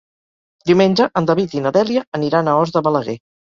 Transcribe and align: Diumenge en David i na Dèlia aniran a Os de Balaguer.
Diumenge 0.69 1.07
en 1.21 1.29
David 1.31 1.55
i 1.59 1.63
na 1.67 1.73
Dèlia 1.77 2.05
aniran 2.21 2.53
a 2.57 2.59
Os 2.65 2.77
de 2.79 2.85
Balaguer. 2.91 3.19